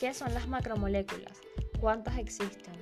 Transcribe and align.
¿Qué 0.00 0.14
son 0.14 0.32
las 0.32 0.48
macromoléculas? 0.48 1.42
¿Cuántas 1.78 2.16
existen? 2.16 2.72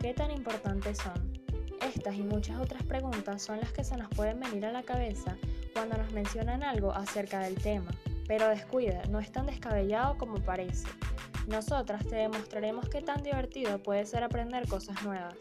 ¿Qué 0.00 0.14
tan 0.14 0.30
importantes 0.30 0.98
son? 0.98 1.42
Estas 1.82 2.14
y 2.14 2.22
muchas 2.22 2.60
otras 2.60 2.84
preguntas 2.84 3.42
son 3.42 3.58
las 3.58 3.72
que 3.72 3.82
se 3.82 3.96
nos 3.96 4.08
pueden 4.10 4.38
venir 4.38 4.64
a 4.64 4.70
la 4.70 4.84
cabeza 4.84 5.36
cuando 5.72 5.98
nos 5.98 6.12
mencionan 6.12 6.62
algo 6.62 6.92
acerca 6.92 7.40
del 7.40 7.56
tema. 7.56 7.90
Pero 8.28 8.48
descuida, 8.48 9.02
no 9.10 9.18
es 9.18 9.32
tan 9.32 9.46
descabellado 9.46 10.16
como 10.18 10.36
parece. 10.36 10.86
Nosotras 11.48 12.06
te 12.06 12.14
demostraremos 12.14 12.88
qué 12.88 13.02
tan 13.02 13.24
divertido 13.24 13.82
puede 13.82 14.06
ser 14.06 14.22
aprender 14.22 14.68
cosas 14.68 15.02
nuevas. 15.02 15.34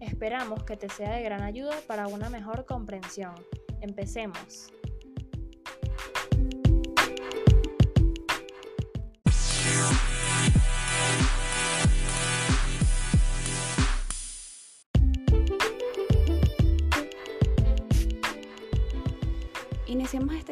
Esperamos 0.00 0.64
que 0.64 0.76
te 0.76 0.88
sea 0.88 1.12
de 1.12 1.22
gran 1.22 1.42
ayuda 1.42 1.76
para 1.86 2.08
una 2.08 2.30
mejor 2.30 2.66
comprensión. 2.66 3.36
Empecemos. 3.80 4.72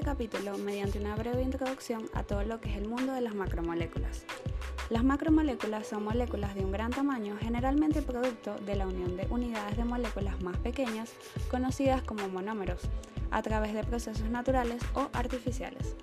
Capítulo 0.08 0.56
mediante 0.56 0.98
una 0.98 1.14
breve 1.16 1.42
introducción 1.42 2.08
a 2.14 2.22
todo 2.22 2.42
lo 2.42 2.62
que 2.62 2.70
es 2.70 2.78
el 2.78 2.88
mundo 2.88 3.12
de 3.12 3.20
las 3.20 3.34
macromoléculas. 3.34 4.24
Las 4.88 5.04
macromoléculas 5.04 5.86
son 5.86 6.02
moléculas 6.02 6.54
de 6.54 6.64
un 6.64 6.72
gran 6.72 6.90
tamaño, 6.90 7.36
generalmente 7.38 8.00
producto 8.00 8.54
de 8.64 8.74
la 8.74 8.86
unión 8.86 9.18
de 9.18 9.26
unidades 9.28 9.76
de 9.76 9.84
moléculas 9.84 10.42
más 10.42 10.56
pequeñas, 10.60 11.12
conocidas 11.50 12.00
como 12.04 12.26
monómeros, 12.30 12.80
a 13.30 13.42
través 13.42 13.74
de 13.74 13.84
procesos 13.84 14.30
naturales 14.30 14.80
o 14.94 15.10
artificiales. 15.12 15.94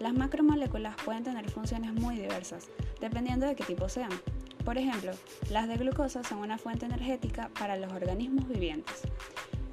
Las 0.00 0.12
macromoléculas 0.12 0.96
pueden 1.04 1.22
tener 1.22 1.48
funciones 1.48 1.92
muy 1.92 2.16
diversas, 2.16 2.66
dependiendo 3.00 3.46
de 3.46 3.54
qué 3.54 3.62
tipo 3.62 3.88
sean. 3.88 4.10
Por 4.64 4.76
ejemplo, 4.76 5.12
las 5.50 5.68
de 5.68 5.76
glucosa 5.76 6.24
son 6.24 6.38
una 6.38 6.58
fuente 6.58 6.86
energética 6.86 7.48
para 7.56 7.76
los 7.76 7.92
organismos 7.92 8.48
vivientes. 8.48 9.02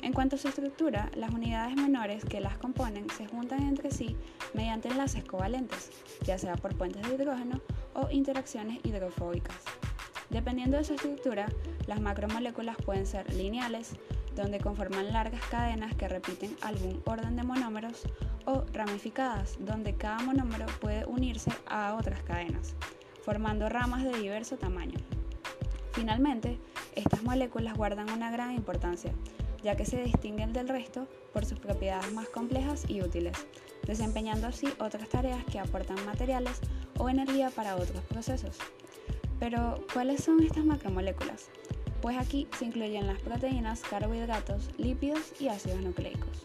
En 0.09 0.13
cuanto 0.13 0.37
a 0.37 0.39
su 0.39 0.47
estructura, 0.47 1.11
las 1.15 1.29
unidades 1.29 1.75
menores 1.75 2.25
que 2.25 2.41
las 2.41 2.57
componen 2.57 3.07
se 3.11 3.27
juntan 3.27 3.61
entre 3.61 3.91
sí 3.91 4.17
mediante 4.55 4.87
enlaces 4.87 5.23
covalentes, 5.23 5.91
ya 6.23 6.35
sea 6.39 6.55
por 6.55 6.75
puentes 6.75 7.03
de 7.03 7.13
hidrógeno 7.13 7.61
o 7.93 8.09
interacciones 8.09 8.79
hidrofóbicas. 8.83 9.57
Dependiendo 10.31 10.77
de 10.77 10.83
su 10.83 10.95
estructura, 10.95 11.47
las 11.85 12.01
macromoléculas 12.01 12.75
pueden 12.77 13.05
ser 13.05 13.31
lineales, 13.35 13.97
donde 14.35 14.59
conforman 14.59 15.13
largas 15.13 15.45
cadenas 15.51 15.93
que 15.93 16.07
repiten 16.07 16.57
algún 16.61 17.03
orden 17.05 17.35
de 17.35 17.43
monómeros, 17.43 18.01
o 18.47 18.65
ramificadas, 18.73 19.57
donde 19.59 19.93
cada 19.93 20.21
monómero 20.21 20.65
puede 20.81 21.05
unirse 21.05 21.51
a 21.67 21.93
otras 21.93 22.23
cadenas, 22.23 22.73
formando 23.23 23.69
ramas 23.69 24.03
de 24.03 24.17
diverso 24.17 24.57
tamaño. 24.57 24.97
Finalmente, 25.91 26.57
estas 26.95 27.21
moléculas 27.21 27.75
guardan 27.75 28.09
una 28.09 28.31
gran 28.31 28.53
importancia, 28.53 29.13
ya 29.63 29.75
que 29.75 29.85
se 29.85 30.03
distinguen 30.03 30.53
del 30.53 30.67
resto 30.67 31.07
por 31.33 31.45
sus 31.45 31.59
propiedades 31.59 32.11
más 32.13 32.29
complejas 32.29 32.85
y 32.87 33.01
útiles, 33.01 33.37
desempeñando 33.85 34.47
así 34.47 34.67
otras 34.79 35.09
tareas 35.09 35.43
que 35.45 35.59
aportan 35.59 36.03
materiales 36.05 36.59
o 36.97 37.09
energía 37.09 37.49
para 37.49 37.75
otros 37.75 38.01
procesos. 38.03 38.57
Pero, 39.39 39.85
¿cuáles 39.93 40.23
son 40.23 40.43
estas 40.43 40.65
macromoléculas? 40.65 41.49
Pues 42.01 42.17
aquí 42.17 42.47
se 42.57 42.65
incluyen 42.65 43.07
las 43.07 43.19
proteínas, 43.19 43.81
carbohidratos, 43.81 44.69
lípidos 44.77 45.33
y 45.39 45.47
ácidos 45.47 45.81
nucleicos. 45.81 46.43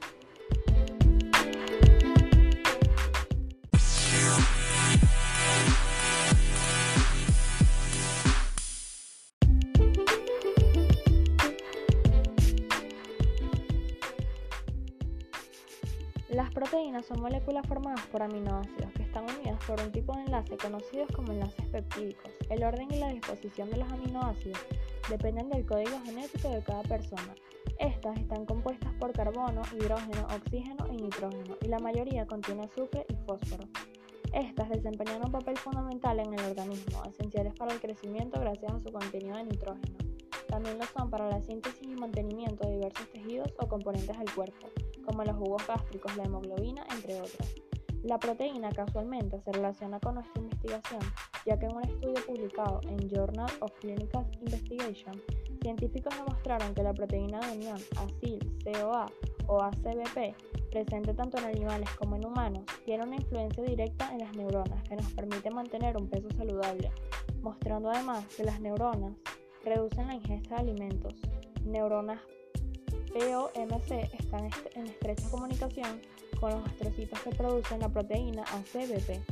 Las 16.35 16.51
proteínas 16.51 17.07
son 17.07 17.21
moléculas 17.21 17.65
formadas 17.65 18.05
por 18.09 18.21
aminoácidos 18.21 18.91
que 18.95 19.05
están 19.05 19.23
unidas 19.23 19.57
por 19.69 19.81
un 19.81 19.93
tipo 19.93 20.17
de 20.17 20.23
enlace 20.23 20.57
conocidos 20.57 21.09
como 21.15 21.31
enlaces 21.31 21.65
peptídicos. 21.67 22.33
El 22.51 22.65
orden 22.65 22.91
y 22.91 22.99
la 22.99 23.13
disposición 23.13 23.71
de 23.71 23.77
los 23.77 23.93
aminoácidos 23.93 24.59
dependen 25.09 25.49
del 25.49 25.65
código 25.65 25.97
genético 26.05 26.49
de 26.49 26.61
cada 26.65 26.83
persona. 26.83 27.37
Estas 27.79 28.19
están 28.19 28.47
compuestas 28.47 28.93
por 28.95 29.13
carbono, 29.13 29.63
hidrógeno, 29.79 30.27
oxígeno 30.35 30.89
y 30.91 31.03
nitrógeno, 31.03 31.57
y 31.63 31.69
la 31.69 31.79
mayoría 31.79 32.27
contiene 32.27 32.65
azufre 32.65 33.07
y 33.09 33.15
fósforo. 33.29 33.69
Estas 34.33 34.69
desempeñan 34.71 35.25
un 35.25 35.31
papel 35.31 35.57
fundamental 35.57 36.19
en 36.19 36.35
el 36.35 36.45
organismo, 36.47 37.05
esenciales 37.05 37.55
para 37.55 37.75
el 37.75 37.81
crecimiento 37.81 38.41
gracias 38.41 38.73
a 38.73 38.81
su 38.81 38.91
contenido 38.91 39.37
de 39.37 39.45
nitrógeno. 39.45 39.99
También 40.49 40.79
lo 40.79 40.85
son 40.87 41.11
para 41.11 41.29
la 41.29 41.41
síntesis 41.43 41.87
y 41.87 41.95
mantenimiento 41.95 42.67
de 42.67 42.75
diversos 42.75 43.09
tejidos 43.13 43.55
o 43.61 43.69
componentes 43.69 44.19
del 44.19 44.35
cuerpo 44.35 44.67
como 45.05 45.25
los 45.25 45.37
jugos 45.37 45.67
gástricos, 45.67 46.17
la 46.17 46.25
hemoglobina, 46.25 46.85
entre 46.91 47.21
otras. 47.21 47.55
La 48.05 48.19
proteína 48.19 48.71
casualmente 48.71 49.41
se 49.41 49.53
relaciona 49.53 49.99
con 49.99 50.17
nuestra 50.17 50.43
investigación, 50.43 51.01
ya 51.47 51.59
que 51.59 51.65
en 51.65 51.77
un 51.77 51.83
estudio 51.85 52.27
publicado 52.27 52.81
en 52.83 53.09
Journal 53.09 53.51
of 53.61 53.73
Clinical 53.81 54.27
Investigation, 54.41 55.23
científicos 55.63 56.15
demostraron 56.15 56.75
que 56.75 56.83
la 56.83 56.93
proteína 56.93 57.41
de 57.41 57.57
unión 57.57 57.79
acil-CoA 57.97 59.07
o 59.47 59.63
ACBP, 59.63 60.35
presente 60.71 61.15
tanto 61.15 61.39
en 61.39 61.45
animales 61.45 61.89
como 61.99 62.17
en 62.17 62.27
humanos, 62.27 62.65
tiene 62.85 63.05
una 63.05 63.17
influencia 63.17 63.63
directa 63.63 64.13
en 64.13 64.19
las 64.19 64.37
neuronas 64.37 64.83
que 64.87 64.97
nos 64.97 65.11
permite 65.13 65.51
mantener 65.51 65.97
un 65.97 66.09
peso 66.09 66.29
saludable, 66.37 66.93
mostrando 67.41 67.89
además 67.91 68.27
que 68.37 68.45
las 68.45 68.61
neuronas 68.61 69.15
reducen 69.65 70.09
la 70.09 70.15
ingesta 70.15 70.57
de 70.57 70.61
alimentos. 70.61 71.15
Neuronas 71.65 72.21
POMC 73.15 74.13
están 74.19 74.51
en 74.75 74.87
estrecha 74.89 75.31
comunicación 75.31 76.01
con 76.41 76.51
los 76.51 76.67
astrocitos 76.67 77.21
que 77.21 77.31
producen 77.31 77.79
la 77.79 77.89
proteína 77.89 78.43
ACBP. 78.43 79.23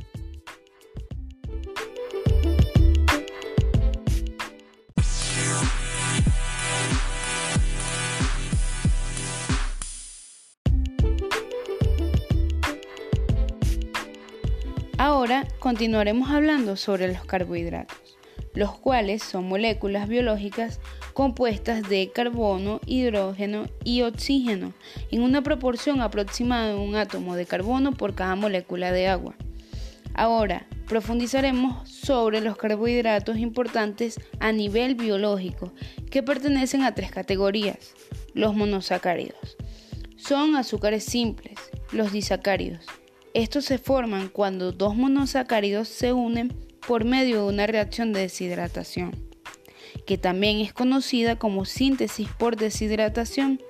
Ahora 14.97 15.45
continuaremos 15.59 16.29
hablando 16.29 16.77
sobre 16.77 17.11
los 17.11 17.25
carbohidratos, 17.25 18.17
los 18.53 18.77
cuales 18.77 19.23
son 19.23 19.47
moléculas 19.47 20.07
biológicas 20.07 20.79
compuestas 21.13 21.87
de 21.89 22.11
carbono, 22.13 22.79
hidrógeno 22.85 23.65
y 23.83 24.01
oxígeno, 24.01 24.73
en 25.11 25.21
una 25.21 25.41
proporción 25.41 26.01
aproximada 26.01 26.69
de 26.69 26.75
un 26.75 26.95
átomo 26.95 27.35
de 27.35 27.45
carbono 27.45 27.91
por 27.91 28.15
cada 28.15 28.35
molécula 28.35 28.91
de 28.91 29.07
agua. 29.07 29.35
Ahora, 30.15 30.67
profundizaremos 30.87 31.89
sobre 31.89 32.41
los 32.41 32.55
carbohidratos 32.55 33.37
importantes 33.37 34.19
a 34.39 34.51
nivel 34.51 34.95
biológico, 34.95 35.73
que 36.11 36.21
pertenecen 36.21 36.83
a 36.83 36.93
tres 36.93 37.09
categorías. 37.11 37.93
Los 38.35 38.55
monosacáridos. 38.55 39.57
Son 40.17 40.55
azúcares 40.55 41.03
simples, 41.03 41.59
los 41.91 42.11
disacáridos. 42.11 42.85
Estos 43.33 43.65
se 43.65 43.77
forman 43.77 44.29
cuando 44.29 44.71
dos 44.71 44.95
monosacáridos 44.95 45.87
se 45.87 46.13
unen 46.13 46.53
por 46.87 47.05
medio 47.05 47.43
de 47.43 47.53
una 47.53 47.67
reacción 47.67 48.13
de 48.13 48.21
deshidratación 48.21 49.33
que 50.05 50.17
también 50.17 50.59
es 50.59 50.73
conocida 50.73 51.37
como 51.37 51.65
síntesis 51.65 52.27
por 52.37 52.55
deshidratación. 52.57 53.61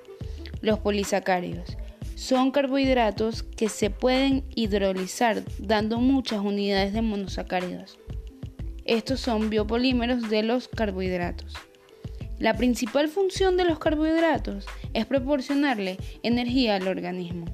Los 0.60 0.78
polisacáridos 0.78 1.76
son 2.16 2.50
carbohidratos 2.50 3.42
que 3.42 3.68
se 3.68 3.90
pueden 3.90 4.44
hidrolizar 4.54 5.42
dando 5.58 5.98
muchas 5.98 6.40
unidades 6.40 6.92
de 6.92 7.02
monosacáridos. 7.02 7.98
Estos 8.84 9.20
son 9.20 9.50
biopolímeros 9.50 10.28
de 10.30 10.42
los 10.42 10.68
carbohidratos. 10.68 11.54
La 12.38 12.56
principal 12.56 13.08
función 13.08 13.56
de 13.56 13.64
los 13.64 13.78
carbohidratos 13.78 14.66
es 14.92 15.06
proporcionarle 15.06 15.98
energía 16.22 16.76
al 16.76 16.88
organismo. 16.88 17.46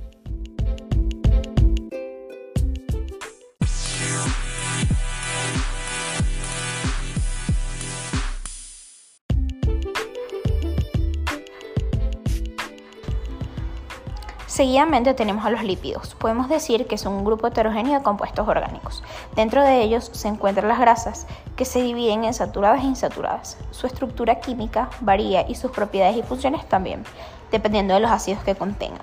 Seguidamente 14.61 15.15
tenemos 15.15 15.47
a 15.47 15.51
los 15.51 15.65
lípidos. 15.65 16.15
Podemos 16.17 16.51
decir 16.51 16.87
que 16.87 16.99
son 16.99 17.15
un 17.15 17.25
grupo 17.25 17.47
heterogéneo 17.47 17.95
de 17.95 18.05
compuestos 18.05 18.47
orgánicos. 18.47 19.03
Dentro 19.35 19.63
de 19.63 19.81
ellos 19.81 20.11
se 20.13 20.29
encuentran 20.29 20.69
las 20.69 20.79
grasas, 20.79 21.27
que 21.57 21.65
se 21.65 21.81
dividen 21.81 22.27
en 22.27 22.35
saturadas 22.35 22.83
e 22.83 22.89
insaturadas. 22.89 23.57
Su 23.71 23.87
estructura 23.87 24.41
química 24.41 24.91
varía 25.01 25.49
y 25.49 25.55
sus 25.55 25.71
propiedades 25.71 26.19
y 26.19 26.23
funciones 26.23 26.69
también, 26.69 27.05
dependiendo 27.51 27.95
de 27.95 28.01
los 28.01 28.11
ácidos 28.11 28.45
que 28.45 28.55
contengan. 28.55 29.01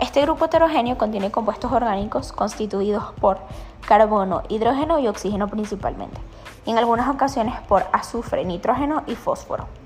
Este 0.00 0.22
grupo 0.22 0.46
heterogéneo 0.46 0.96
contiene 0.96 1.30
compuestos 1.30 1.70
orgánicos 1.70 2.32
constituidos 2.32 3.04
por 3.20 3.38
carbono, 3.86 4.44
hidrógeno 4.48 4.98
y 4.98 5.08
oxígeno 5.08 5.46
principalmente, 5.48 6.18
y 6.64 6.70
en 6.70 6.78
algunas 6.78 7.10
ocasiones 7.10 7.54
por 7.68 7.84
azufre, 7.92 8.46
nitrógeno 8.46 9.02
y 9.06 9.14
fósforo. 9.14 9.79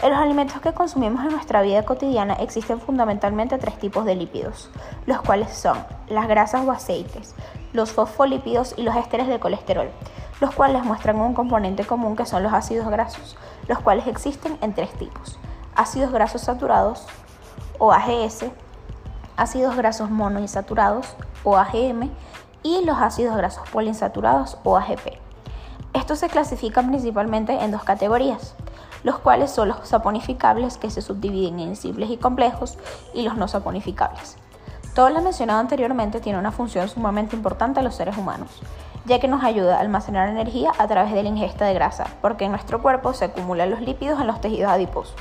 En 0.00 0.10
los 0.10 0.20
alimentos 0.20 0.60
que 0.60 0.72
consumimos 0.72 1.24
en 1.24 1.32
nuestra 1.32 1.60
vida 1.60 1.84
cotidiana 1.84 2.34
existen 2.34 2.80
fundamentalmente 2.80 3.58
tres 3.58 3.76
tipos 3.80 4.04
de 4.04 4.14
lípidos, 4.14 4.70
los 5.06 5.20
cuales 5.22 5.52
son 5.52 5.76
las 6.08 6.28
grasas 6.28 6.64
o 6.64 6.70
aceites, 6.70 7.34
los 7.72 7.90
fosfolípidos 7.90 8.74
y 8.76 8.82
los 8.82 8.94
ésteres 8.94 9.26
de 9.26 9.40
colesterol, 9.40 9.90
los 10.40 10.54
cuales 10.54 10.84
muestran 10.84 11.20
un 11.20 11.34
componente 11.34 11.84
común 11.84 12.14
que 12.14 12.26
son 12.26 12.44
los 12.44 12.52
ácidos 12.52 12.88
grasos, 12.88 13.36
los 13.66 13.80
cuales 13.80 14.06
existen 14.06 14.56
en 14.60 14.72
tres 14.72 14.92
tipos, 14.92 15.40
ácidos 15.74 16.12
grasos 16.12 16.42
saturados 16.42 17.04
o 17.78 17.92
AGS, 17.92 18.44
ácidos 19.36 19.74
grasos 19.74 20.10
monoinsaturados 20.10 21.16
o 21.42 21.56
AGM 21.56 22.08
y 22.62 22.84
los 22.84 22.98
ácidos 22.98 23.36
grasos 23.36 23.68
poliinsaturados 23.70 24.58
o 24.62 24.76
AGP. 24.76 25.18
Estos 25.92 26.20
se 26.20 26.28
clasifican 26.28 26.86
principalmente 26.86 27.52
en 27.64 27.72
dos 27.72 27.82
categorías, 27.82 28.54
los 29.02 29.18
cuales 29.18 29.50
son 29.50 29.68
los 29.68 29.88
saponificables 29.88 30.78
que 30.78 30.90
se 30.90 31.02
subdividen 31.02 31.60
en 31.60 31.76
simples 31.76 32.10
y 32.10 32.16
complejos 32.16 32.78
y 33.14 33.22
los 33.22 33.36
no 33.36 33.48
saponificables. 33.48 34.36
Todo 34.94 35.10
lo 35.10 35.22
mencionado 35.22 35.60
anteriormente 35.60 36.20
tiene 36.20 36.38
una 36.38 36.50
función 36.50 36.88
sumamente 36.88 37.36
importante 37.36 37.80
en 37.80 37.84
los 37.84 37.94
seres 37.94 38.16
humanos, 38.16 38.50
ya 39.04 39.20
que 39.20 39.28
nos 39.28 39.44
ayuda 39.44 39.76
a 39.76 39.80
almacenar 39.80 40.28
energía 40.28 40.72
a 40.76 40.88
través 40.88 41.12
de 41.12 41.22
la 41.22 41.28
ingesta 41.28 41.66
de 41.66 41.74
grasa, 41.74 42.06
porque 42.20 42.46
en 42.46 42.50
nuestro 42.50 42.82
cuerpo 42.82 43.12
se 43.12 43.26
acumulan 43.26 43.70
los 43.70 43.80
lípidos 43.80 44.20
en 44.20 44.26
los 44.26 44.40
tejidos 44.40 44.70
adiposos, 44.70 45.14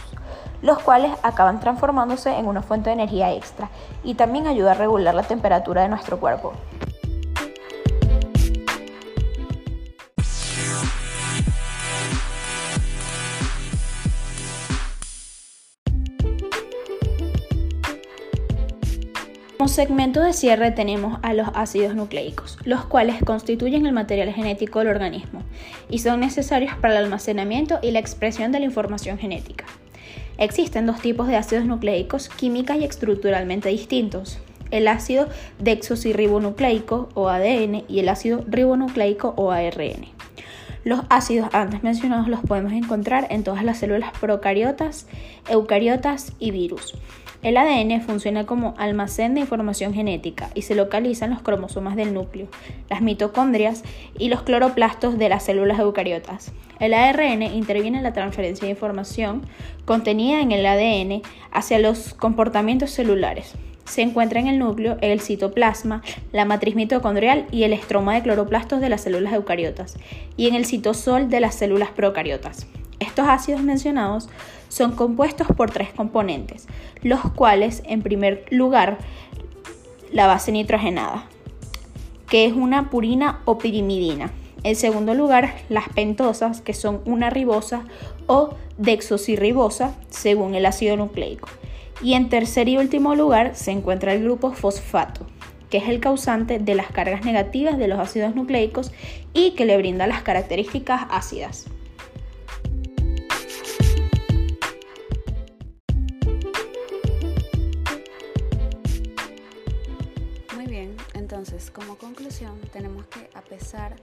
los 0.61 0.79
cuales 0.79 1.11
acaban 1.21 1.59
transformándose 1.59 2.37
en 2.37 2.47
una 2.47 2.63
fuente 2.63 2.89
de 2.89 2.95
energía 2.95 3.31
extra 3.33 3.69
y 4.03 4.15
también 4.15 4.47
ayuda 4.47 4.71
a 4.71 4.75
regular 4.75 5.13
la 5.13 5.23
temperatura 5.23 5.83
de 5.83 5.89
nuestro 5.89 6.19
cuerpo. 6.19 6.53
Segmento 19.67 20.21
de 20.21 20.33
cierre 20.33 20.71
tenemos 20.71 21.19
a 21.21 21.33
los 21.33 21.49
ácidos 21.53 21.93
nucleicos, 21.93 22.57
los 22.63 22.85
cuales 22.85 23.23
constituyen 23.23 23.85
el 23.85 23.91
material 23.91 24.33
genético 24.33 24.79
del 24.79 24.87
organismo 24.87 25.43
y 25.89 25.99
son 25.99 26.21
necesarios 26.21 26.75
para 26.75 26.97
el 26.97 27.03
almacenamiento 27.03 27.77
y 27.81 27.91
la 27.91 27.99
expresión 27.99 28.51
de 28.51 28.59
la 28.59 28.65
información 28.65 29.17
genética. 29.17 29.65
Existen 30.37 30.87
dos 30.87 30.99
tipos 31.01 31.27
de 31.27 31.35
ácidos 31.35 31.65
nucleicos 31.65 32.29
química 32.29 32.75
y 32.75 32.85
estructuralmente 32.85 33.69
distintos, 33.69 34.39
el 34.71 34.87
ácido 34.87 35.27
desoxirribonucleico 35.59 37.09
o 37.13 37.29
ADN 37.29 37.83
y 37.87 37.99
el 37.99 38.09
ácido 38.09 38.43
ribonucleico 38.47 39.33
o 39.37 39.51
ARN. 39.51 40.07
Los 40.85 41.01
ácidos 41.09 41.49
antes 41.53 41.83
mencionados 41.83 42.29
los 42.29 42.39
podemos 42.39 42.71
encontrar 42.71 43.27
en 43.29 43.43
todas 43.43 43.63
las 43.63 43.77
células 43.77 44.11
procariotas, 44.19 45.07
eucariotas 45.49 46.33
y 46.39 46.51
virus. 46.51 46.95
El 47.47 47.55
ADN 47.55 48.01
funciona 48.01 48.45
como 48.45 48.73
almacén 48.77 49.33
de 49.33 49.39
información 49.39 49.93
genética 49.93 50.49
y 50.53 50.63
se 50.63 50.75
localiza 50.75 51.23
en 51.23 51.31
los 51.31 51.41
cromosomas 51.41 51.95
del 51.95 52.13
núcleo, 52.13 52.49
las 52.89 53.01
mitocondrias 53.01 53.85
y 54.19 54.27
los 54.27 54.41
cloroplastos 54.41 55.17
de 55.17 55.29
las 55.29 55.43
células 55.43 55.79
eucariotas. 55.79 56.51
El 56.81 56.93
ARN 56.93 57.43
interviene 57.43 57.99
en 57.99 58.03
la 58.03 58.11
transferencia 58.11 58.65
de 58.65 58.71
información 58.71 59.43
contenida 59.85 60.41
en 60.41 60.51
el 60.51 60.65
ADN 60.65 61.21
hacia 61.49 61.79
los 61.79 62.13
comportamientos 62.13 62.91
celulares. 62.91 63.53
Se 63.85 64.01
encuentra 64.01 64.41
en 64.41 64.47
el 64.47 64.59
núcleo, 64.59 64.97
el 64.99 65.21
citoplasma, 65.21 66.03
la 66.33 66.43
matriz 66.43 66.75
mitocondrial 66.75 67.45
y 67.49 67.63
el 67.63 67.71
estroma 67.71 68.15
de 68.15 68.23
cloroplastos 68.23 68.81
de 68.81 68.89
las 68.89 68.99
células 68.99 69.31
eucariotas, 69.31 69.97
y 70.35 70.49
en 70.49 70.55
el 70.55 70.65
citosol 70.65 71.29
de 71.29 71.39
las 71.39 71.55
células 71.55 71.91
procariotas. 71.91 72.67
Estos 72.99 73.27
ácidos 73.27 73.61
mencionados 73.61 74.29
son 74.69 74.93
compuestos 74.95 75.47
por 75.55 75.71
tres 75.71 75.89
componentes, 75.93 76.67
los 77.03 77.21
cuales, 77.33 77.83
en 77.85 78.01
primer 78.01 78.45
lugar, 78.49 78.97
la 80.11 80.27
base 80.27 80.51
nitrogenada, 80.51 81.25
que 82.29 82.45
es 82.45 82.53
una 82.53 82.89
purina 82.89 83.41
o 83.45 83.57
pirimidina. 83.57 84.31
En 84.63 84.75
segundo 84.75 85.13
lugar, 85.13 85.55
las 85.69 85.87
pentosas, 85.89 86.61
que 86.61 86.73
son 86.73 87.01
una 87.05 87.29
ribosa 87.29 87.83
o 88.25 88.55
dexosirribosa, 88.77 89.93
según 90.09 90.55
el 90.55 90.65
ácido 90.65 90.97
nucleico. 90.97 91.49
Y 92.01 92.13
en 92.13 92.29
tercer 92.29 92.67
y 92.67 92.77
último 92.77 93.15
lugar 93.15 93.55
se 93.55 93.71
encuentra 93.71 94.13
el 94.13 94.23
grupo 94.23 94.51
fosfato, 94.51 95.25
que 95.69 95.77
es 95.77 95.87
el 95.87 95.99
causante 95.99 96.59
de 96.59 96.75
las 96.75 96.91
cargas 96.91 97.23
negativas 97.23 97.77
de 97.77 97.87
los 97.87 97.99
ácidos 97.99 98.35
nucleicos 98.35 98.91
y 99.33 99.51
que 99.51 99.65
le 99.65 99.77
brinda 99.77 100.07
las 100.07 100.23
características 100.23 101.03
ácidas. 101.09 101.67
Entonces, 111.47 111.71
como 111.71 111.97
conclusión, 111.97 112.59
tenemos 112.73 113.07
que 113.07 113.29
a 113.33 113.41
pesar 113.41 113.95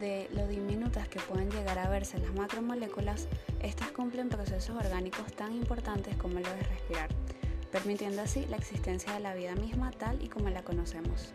de 0.00 0.28
lo 0.34 0.48
diminutas 0.48 1.08
que 1.08 1.20
pueden 1.20 1.48
llegar 1.48 1.78
a 1.78 1.88
verse 1.88 2.18
las 2.18 2.34
macromoléculas, 2.34 3.28
estas 3.60 3.92
cumplen 3.92 4.28
procesos 4.28 4.74
orgánicos 4.74 5.32
tan 5.34 5.54
importantes 5.54 6.16
como 6.16 6.40
lo 6.40 6.52
de 6.52 6.62
respirar, 6.64 7.08
permitiendo 7.70 8.22
así 8.22 8.44
la 8.46 8.56
existencia 8.56 9.12
de 9.12 9.20
la 9.20 9.34
vida 9.34 9.54
misma 9.54 9.92
tal 9.92 10.20
y 10.20 10.28
como 10.28 10.50
la 10.50 10.64
conocemos. 10.64 11.32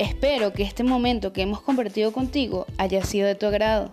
Espero 0.00 0.52
que 0.54 0.62
este 0.62 0.82
momento 0.82 1.34
que 1.34 1.42
hemos 1.42 1.60
compartido 1.60 2.10
contigo 2.10 2.64
haya 2.78 3.04
sido 3.04 3.26
de 3.26 3.34
tu 3.34 3.44
agrado. 3.44 3.92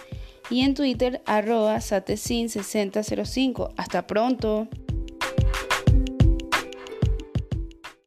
y 0.51 0.62
en 0.62 0.75
Twitter 0.75 1.24
arroba 1.25 1.81
6005. 1.81 3.74
Hasta 3.77 4.05
pronto. 4.05 4.67